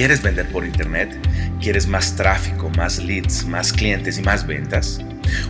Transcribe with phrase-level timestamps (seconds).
[0.00, 1.14] ¿Quieres vender por internet?
[1.60, 4.98] ¿Quieres más tráfico, más leads, más clientes y más ventas?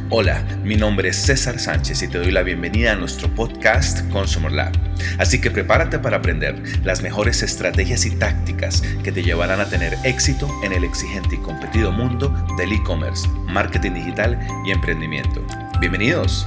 [0.09, 4.51] Hola, mi nombre es César Sánchez y te doy la bienvenida a nuestro podcast Consumer
[4.51, 4.73] Lab.
[5.19, 9.97] Así que prepárate para aprender las mejores estrategias y tácticas que te llevarán a tener
[10.03, 14.37] éxito en el exigente y competido mundo del e-commerce, marketing digital
[14.67, 15.47] y emprendimiento.
[15.79, 16.45] Bienvenidos.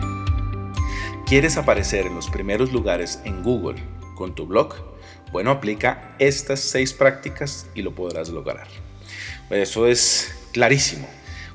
[1.26, 3.82] ¿Quieres aparecer en los primeros lugares en Google
[4.16, 4.93] con tu blog?
[5.34, 8.68] Bueno, aplica estas seis prácticas y lo podrás lograr.
[9.50, 11.08] Eso es clarísimo.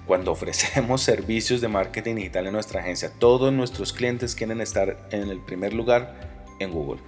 [0.04, 5.30] Cuando ofrecemos servicios de marketing digital en nuestra agencia, todos nuestros clientes quieren estar en
[5.30, 7.00] el primer lugar en Google.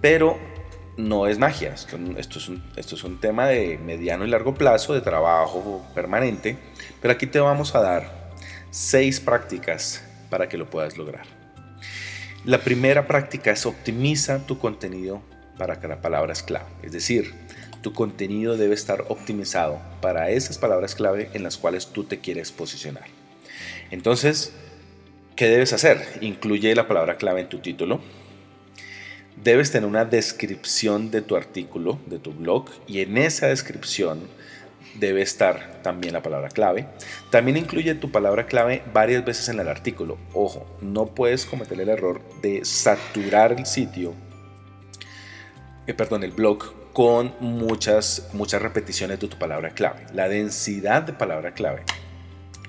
[0.00, 0.36] Pero
[0.96, 4.94] no es magia, esto, es un, esto es un tema de mediano y largo plazo,
[4.94, 6.56] de trabajo permanente,
[7.00, 8.32] pero aquí te vamos a dar
[8.70, 11.24] seis prácticas para que lo puedas lograr.
[12.44, 15.22] La primera práctica es optimiza tu contenido
[15.58, 16.66] para cada palabra clave.
[16.82, 17.32] Es decir,
[17.82, 22.52] tu contenido debe estar optimizado para esas palabras clave en las cuales tú te quieres
[22.52, 23.04] posicionar.
[23.90, 24.52] Entonces,
[25.36, 26.00] ¿qué debes hacer?
[26.20, 28.00] Incluye la palabra clave en tu título.
[29.42, 34.28] Debes tener una descripción de tu artículo, de tu blog, y en esa descripción
[34.94, 36.86] debe estar también la palabra clave.
[37.30, 40.18] También incluye tu palabra clave varias veces en el artículo.
[40.34, 44.14] Ojo, no puedes cometer el error de saturar el sitio
[45.86, 50.06] eh, perdón, el blog con muchas, muchas repeticiones de tu palabra clave.
[50.12, 51.84] La densidad de palabra clave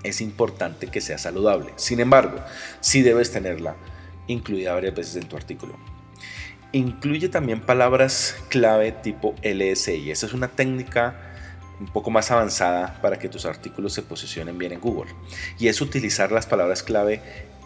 [0.03, 1.71] es importante que sea saludable.
[1.75, 2.39] Sin embargo,
[2.79, 3.75] sí debes tenerla
[4.27, 5.75] incluida varias veces en tu artículo.
[6.71, 10.09] Incluye también palabras clave tipo LSI.
[10.09, 11.15] Esa es una técnica
[11.79, 15.11] un poco más avanzada para que tus artículos se posicionen bien en Google.
[15.59, 17.21] Y es utilizar las palabras clave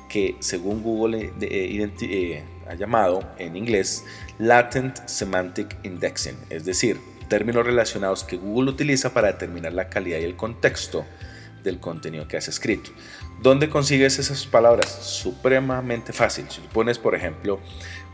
[0.09, 4.05] que según Google eh, eh, ha llamado en inglés
[4.39, 10.23] Latent Semantic Indexing, es decir, términos relacionados que Google utiliza para determinar la calidad y
[10.23, 11.05] el contexto
[11.63, 12.91] del contenido que has escrito.
[13.41, 14.89] ¿Dónde consigues esas palabras?
[14.89, 16.45] Supremamente fácil.
[16.49, 17.59] Si pones, por ejemplo,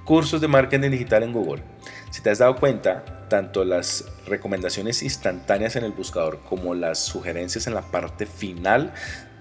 [0.03, 1.63] cursos de marketing digital en Google,
[2.09, 7.67] si te has dado cuenta, tanto las recomendaciones instantáneas en el buscador como las sugerencias
[7.67, 8.93] en la parte final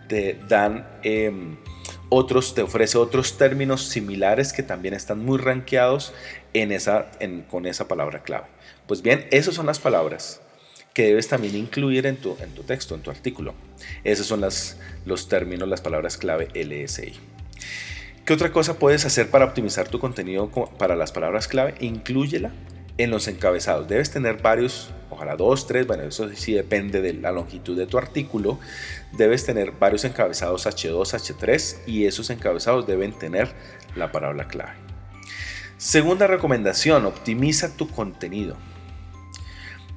[0.08, 0.86] te dan...
[1.02, 1.56] Em,
[2.14, 6.12] otros te ofrece otros términos similares que también están muy rankeados
[6.52, 7.10] en esa,
[7.50, 8.48] con esa palabra clave.
[8.86, 10.42] Pues bien, esas son las palabras
[10.92, 13.54] que debes también incluir en tu, en tu texto, en tu artículo.
[14.04, 17.14] Esos son los términos, las palabras clave LSI.
[18.26, 21.76] ¿Qué otra cosa puedes hacer para optimizar tu contenido para las palabras clave?
[21.80, 22.52] Inclúyela
[22.98, 23.88] en los encabezados.
[23.88, 27.98] Debes tener varios, ojalá dos, tres, bueno, eso sí depende de la longitud de tu
[27.98, 28.58] artículo.
[29.12, 33.52] Debes tener varios encabezados H2, H3 y esos encabezados deben tener
[33.96, 34.72] la palabra clave.
[35.76, 38.56] Segunda recomendación, optimiza tu contenido.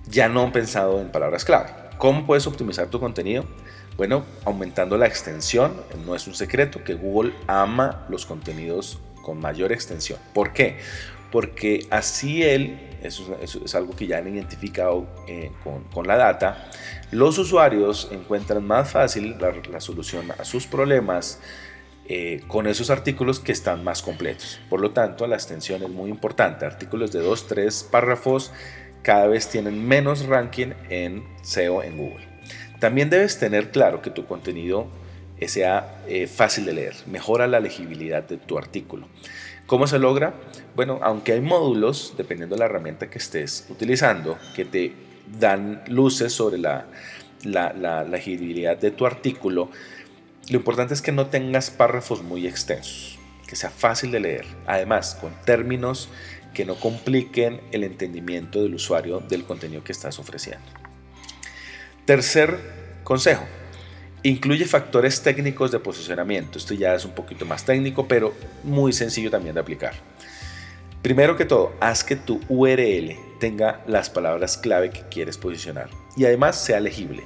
[0.07, 1.69] Ya no he pensado en palabras clave.
[1.97, 3.45] ¿Cómo puedes optimizar tu contenido?
[3.97, 5.73] Bueno, aumentando la extensión,
[6.05, 10.19] no es un secreto que Google ama los contenidos con mayor extensión.
[10.33, 10.79] ¿Por qué?
[11.35, 15.51] Porque así él, eso, es algo que ya han identificado eh,
[15.93, 16.71] con, la data,
[17.11, 19.35] los usuarios encuentran más fácil
[19.69, 21.41] la, solución a sus problemas
[22.07, 24.61] eh, con esos artículos que están más completos.
[24.69, 26.65] Por lo tanto, la extensión es muy importante.
[26.65, 28.53] Artículos de 2, 3 párrafos
[29.01, 32.25] cada vez tienen menos ranking en SEO en Google.
[32.79, 34.87] También debes tener claro que tu contenido
[35.47, 39.09] sea eh, fácil de leer, mejora la legibilidad de tu artículo.
[39.67, 40.35] ¿Cómo se logra?
[40.75, 44.93] Bueno, aunque hay módulos, dependiendo de la herramienta que estés utilizando, que te
[45.39, 46.85] dan luces sobre la,
[47.43, 49.71] la, legibilidad de tu artículo,
[50.49, 53.17] lo importante es que no tengas párrafos muy extensos,
[53.47, 54.45] que sea fácil de leer.
[54.67, 56.09] Además, con términos
[56.53, 60.65] que no compliquen el entendimiento del usuario del contenido que estás ofreciendo.
[62.05, 62.59] Tercer
[63.03, 63.45] consejo,
[64.25, 66.57] Incluye factores técnicos de posicionamiento.
[66.57, 69.93] Esto ya es un poquito más técnico, pero muy sencillo también de aplicar.
[71.03, 76.25] Primero que todo, haz que tu URL tenga las palabras clave que quieres posicionar y
[76.25, 77.23] además sea legible.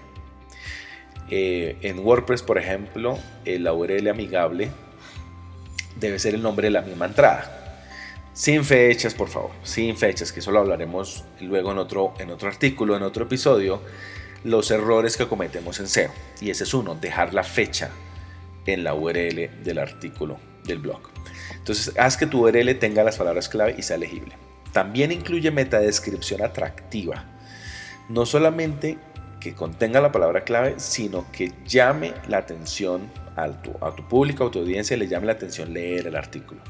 [1.30, 4.70] Eh, en WordPress, por ejemplo, eh, la URL amigable
[6.02, 7.86] debe ser el nombre de la misma entrada.
[8.34, 12.50] Sin fechas, por favor, sin fechas, que eso lo hablaremos luego en otro, en otro
[12.50, 13.82] artículo, en otro episodio
[14.44, 16.12] los errores que cometemos en SEO.
[16.42, 17.90] Y ese es uno, dejar la fecha
[18.66, 21.02] en la URL del artículo del blog.
[21.56, 24.36] Entonces, haz que tu URL tenga las palabras clave y sea legible.
[24.72, 27.26] También incluye metadescripción atractiva.
[28.08, 28.98] No solamente
[29.40, 34.48] que contenga la palabra clave, sino que llame la atención a tu, a tu público,
[34.48, 36.62] a tu audiencia, le llame la atención leer el artículo.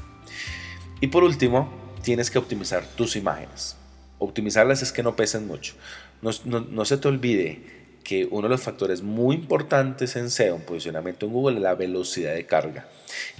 [1.00, 1.72] Y por último,
[2.02, 3.79] tienes que optimizar tus imágenes.
[4.20, 5.74] Optimizarlas es que no pesen mucho.
[6.22, 11.26] no, se te olvide que uno de los factores muy importantes en SEO, en posicionamiento
[11.26, 12.88] en Google, es la velocidad de carga.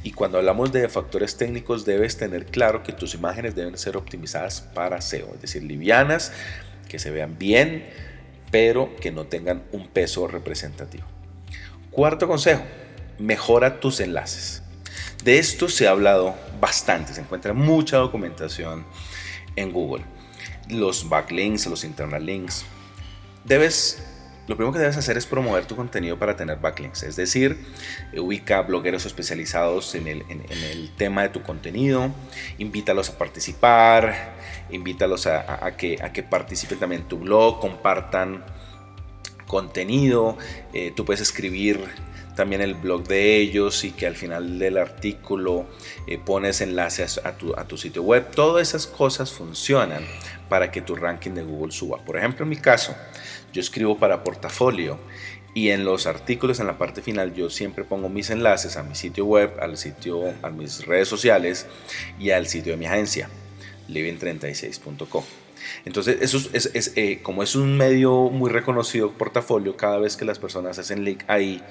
[0.03, 4.61] Y cuando hablamos de factores técnicos, debes tener claro que tus imágenes deben ser optimizadas
[4.61, 6.33] para SEO, es decir, livianas,
[6.89, 7.87] que se vean bien,
[8.51, 11.05] pero que no tengan un peso representativo.
[11.91, 12.63] Cuarto consejo,
[13.19, 14.63] mejora tus enlaces.
[15.25, 18.85] De esto se ha hablado bastante, se encuentra mucha documentación
[19.57, 20.05] en Google.
[20.71, 22.65] Los backlinks, los internal links.
[23.45, 24.03] Debes,
[24.47, 27.59] lo primero que debes hacer es promover tu contenido para tener backlinks, es decir,
[28.17, 32.11] ubica blogueros especializados en el, en, el tema de tu contenido,
[32.59, 34.35] invítalos a participar,
[34.71, 38.45] invítalos a, que, a que participen también en tu blog, compartan
[39.47, 40.39] contenido,
[40.73, 41.89] eh, tú puedes escribir
[42.41, 45.67] también el blog de ellos y que al final del artículo
[46.07, 48.31] eh, pones enlaces a tu, a tu sitio web.
[48.35, 50.07] Todas esas cosas funcionan
[50.49, 51.99] para que tu ranking de Google suba.
[52.03, 52.97] Por ejemplo, en mi caso,
[53.53, 54.99] yo escribo para portafolio
[55.53, 58.95] y en los artículos en la parte final yo siempre pongo mis enlaces a mi
[58.95, 61.67] sitio web, al sitio, a mis redes sociales
[62.19, 63.29] y al sitio de mi agencia,
[63.91, 65.25] living36.com.
[65.85, 70.39] Entonces, eso es, eh, como es un medio muy reconocido portafolio, cada vez que las
[70.39, 71.63] personas hacen link ahí,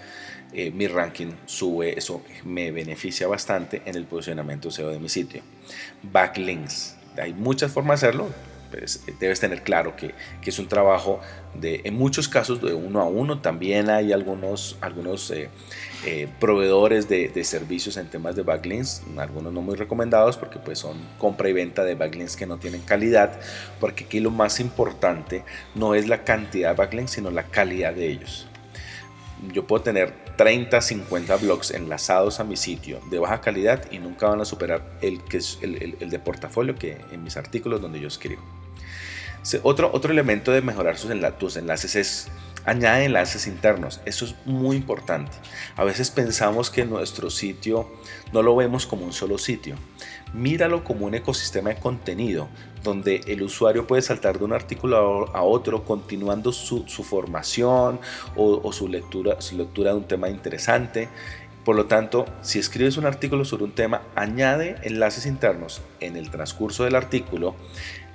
[0.52, 5.42] eh, mi ranking sube, eso me beneficia bastante en el posicionamiento SEO de mi sitio.
[6.04, 8.30] Backlinks, hay muchas formas de hacerlo,
[8.72, 10.14] pues, debes tener claro que,
[10.44, 11.20] es un trabajo
[11.54, 13.40] de, en muchos casos, de uno a uno.
[13.40, 19.76] También hay algunos, algunos eh, proveedores de, servicios en temas de backlinks, algunos no muy
[19.76, 23.40] recomendados porque pues son compra y venta de backlinks que no tienen calidad,
[23.80, 25.44] porque aquí lo más importante
[25.76, 28.49] no es la cantidad de backlinks, sino la calidad de ellos
[29.54, 34.28] yo puedo tener 30, 50 blogs enlazados a mi sitio de baja calidad y nunca
[34.28, 35.22] van a superar el,
[35.62, 38.42] el, de portafolio que en mis artículos donde yo escribo.
[39.64, 40.98] Otro, otro elemento de mejorar
[41.38, 42.28] tus enlaces es
[42.66, 44.02] añade enlaces internos.
[44.06, 45.32] Eso es muy importante.
[45.76, 47.90] A veces pensamos que nuestro sitio
[48.32, 49.76] no lo vemos como un solo sitio.
[50.34, 52.48] Míralo como un ecosistema de contenido
[52.84, 58.00] donde el usuario puede saltar de un artículo a otro continuando su, formación
[58.36, 61.10] o, su, lectura, su lectura de un tema interesante.
[61.66, 66.32] Por lo tanto, si escribes un artículo sobre un tema, añade enlaces internos en el
[66.32, 67.56] transcurso del artículo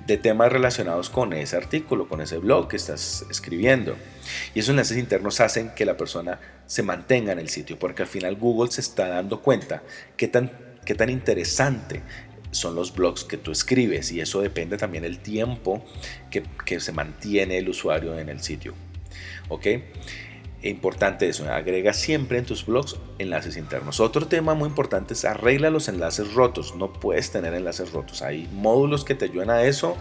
[0.05, 3.95] de temas relacionados con ese artículo, con ese blog que estás escribiendo.
[4.53, 8.07] Y esos enlaces internos hacen que la persona se mantenga en el sitio, porque al
[8.07, 9.83] final Google se está dando cuenta
[10.17, 10.51] qué tan,
[10.85, 12.01] qué tan interesante
[12.51, 15.83] son los blogs que tú escribes y eso depende también del tiempo
[16.29, 18.73] que, que se mantiene el usuario en el sitio.
[19.49, 19.67] ¿Ok?
[20.61, 23.99] Importante eso, agrega siempre en tus blogs enlaces internos.
[23.99, 26.75] Otro tema muy importante es arregla los enlaces rotos.
[26.75, 28.21] No puedes tener enlaces rotos.
[28.21, 29.95] Hay módulos que te ayudan a eso.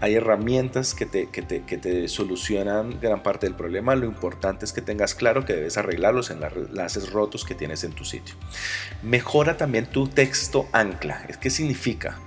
[0.00, 3.94] Hay herramientas que te, que te, que te solucionan gran parte del problema.
[3.94, 7.92] Lo importante es que tengas claro que debes arreglar los enlaces rotos que tienes en
[7.92, 8.34] tu sitio.
[9.02, 11.26] Mejora también tu texto ancla.
[11.40, 12.18] ¿Qué significa?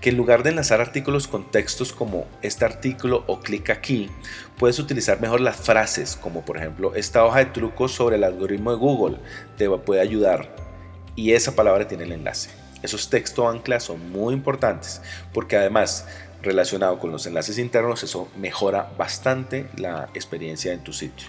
[0.00, 4.10] Que en lugar de enlazar artículos con textos como este artículo o clic aquí,
[4.58, 8.70] puedes utilizar mejor las frases, como por ejemplo esta hoja de trucos sobre el algoritmo
[8.70, 9.18] de Google
[9.56, 10.54] te puede ayudar
[11.16, 12.50] y esa palabra tiene el enlace.
[12.82, 15.02] Esos textos anclas son muy importantes
[15.32, 16.06] porque además
[16.42, 21.28] relacionado con los enlaces internos eso mejora bastante la experiencia en tu sitio.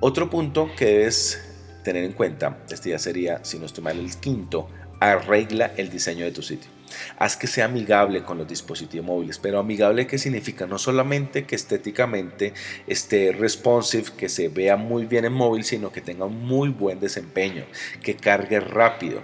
[0.00, 1.40] Otro punto que debes
[1.82, 4.68] tener en cuenta, este ya sería, si no estoy mal, el quinto,
[5.00, 6.73] arregla el diseño de tu sitio.
[7.18, 11.56] Haz que sea amigable con los dispositivos móviles, pero amigable qué significa no solamente que
[11.56, 12.52] estéticamente
[12.86, 17.00] esté responsive, que se vea muy bien en móvil, sino que tenga un muy buen
[17.00, 17.64] desempeño,
[18.02, 19.22] que cargue rápido,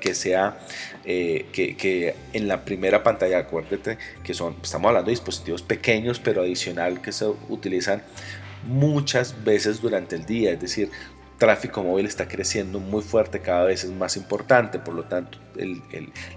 [0.00, 0.58] que sea
[1.04, 6.42] eh, que, en la primera pantalla, acuérdate que son, estamos hablando de dispositivos pequeños, pero
[6.42, 8.02] adicional que se utilizan
[8.66, 10.90] muchas veces durante el día, es decir,
[11.38, 15.38] tráfico móvil está creciendo muy fuerte, cada vez es más importante, por lo tanto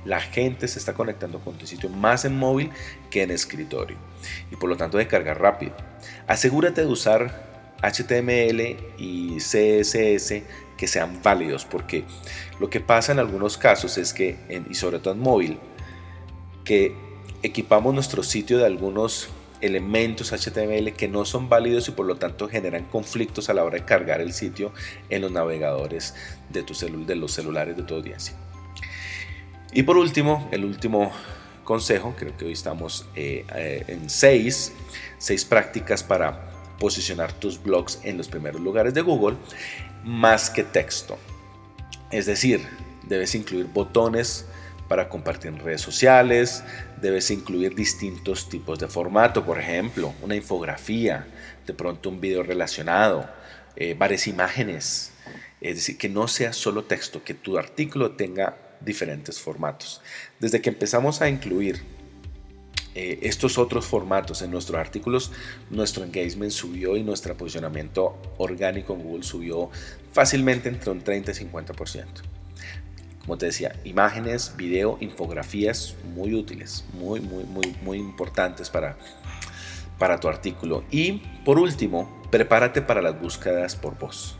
[0.06, 2.72] la gente se está conectando con tu sitio más en móvil
[3.10, 3.98] que en escritorio
[4.52, 5.74] y por lo tanto de cargar rápido.
[6.28, 7.50] Asegúrate de usar
[7.82, 10.44] HTML y CSS
[10.78, 12.06] que sean válidos porque
[12.60, 14.38] lo que pasa en algunos casos es que,
[14.70, 15.60] y sobre todo en móvil,
[16.64, 16.96] que
[17.42, 19.30] equipamos nuestro sitio de algunos
[19.62, 23.80] elementos HTML que no son válidos y por lo tanto generan conflictos a la hora
[23.80, 24.72] de cargar el sitio
[25.10, 26.16] en los navegadores
[26.50, 26.74] de, tu
[27.06, 28.36] de los celulares de tu audiencia.
[29.72, 31.12] Y por último, el último
[31.64, 34.74] consejo, creo que hoy estamos eh, eh, en seis,
[35.20, 36.50] seis prácticas para
[36.80, 39.38] posicionar tus blogs en los primeros lugares de Google,
[40.04, 41.18] más que texto.
[42.10, 42.66] Es decir,
[43.08, 44.48] debes incluir botones
[44.90, 46.64] para compartir en redes sociales,
[47.00, 51.28] debes incluir distintos tipos de formato, por ejemplo, una infografía,
[51.66, 53.30] de pronto un video relacionado,
[53.76, 55.14] eh, varias imágenes,
[55.62, 60.02] es decir, que no sea solo texto, que tu artículo tenga diferentes formatos.
[60.40, 61.82] Desde que empezamos a incluir
[62.96, 65.32] eh, estos otros formatos en nuestros artículos,
[65.70, 69.70] nuestro engagement subió y nuestro posicionamiento orgánico en Google subió
[70.12, 72.39] fácilmente entre un 30 y 50%.
[73.30, 78.98] Como te decía, imágenes, video, infografías muy útiles, muy, muy, muy, muy importantes para,
[80.00, 80.84] para tu artículo.
[80.90, 84.36] Y por último, prepárate para las búsquedas por voz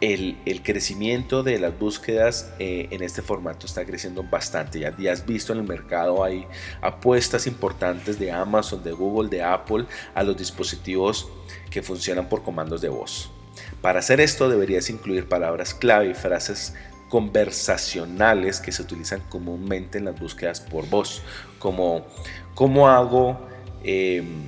[0.00, 4.78] el, crecimiento de las búsquedas eh, en este formato está creciendo bastante.
[4.78, 6.46] Ya, ya, has visto en el mercado hay
[6.80, 11.28] apuestas importantes de Amazon, de Google, de Apple a los dispositivos
[11.70, 13.32] que funcionan por comandos de voz.
[13.80, 16.74] Para hacer esto deberías incluir palabras clave y frases
[17.12, 21.20] conversacionales que se utilizan comúnmente en las búsquedas por voz,
[21.58, 22.06] como
[22.54, 23.38] ¿cómo hago?
[23.84, 24.44] Em,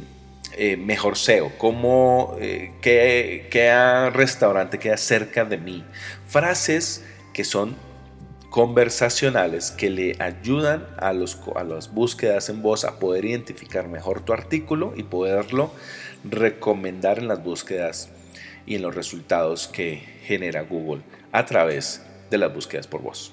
[0.56, 5.85] eh, mejor SEO, cómo, eh, qué, restaurante queda cerca de mí.
[6.26, 7.04] Frases
[7.35, 7.76] que son
[8.49, 14.23] conversacionales que le ayudan a, los, a las búsquedas en voz a poder identificar mejor
[14.23, 15.71] tu artículo y poderlo
[16.25, 18.09] recomendar en las búsquedas
[18.64, 22.00] y en los resultados que genera Google a través
[22.35, 23.33] de las búsquedas por voz.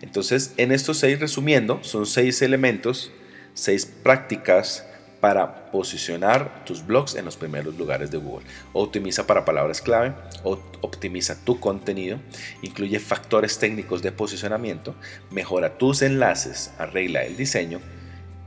[0.00, 3.10] Entonces, en estos seis, resumiendo, son seis elementos,
[3.54, 4.86] seis prácticas
[5.20, 8.46] para posicionar tus blogs en los primeros lugares de Google.
[8.72, 12.20] Optimiza para palabras clave, optimiza tu contenido,
[12.62, 14.94] incluye factores técnicos de posicionamiento,
[15.30, 17.80] mejora tus enlaces, arregla el diseño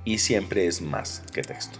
[0.05, 1.79] y siempre es más que texto.